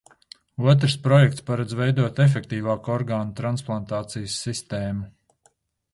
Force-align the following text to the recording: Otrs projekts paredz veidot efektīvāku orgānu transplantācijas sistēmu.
Otrs 0.71 0.95
projekts 1.07 1.43
paredz 1.49 1.75
veidot 1.81 2.21
efektīvāku 2.25 2.95
orgānu 2.95 3.37
transplantācijas 3.41 4.39
sistēmu. 4.47 5.11